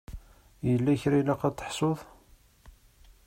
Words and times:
Yella 0.67 0.93
kra 1.01 1.15
ilaq 1.21 1.41
ad 1.47 1.55
t-ḥsuɣ? 1.57 1.99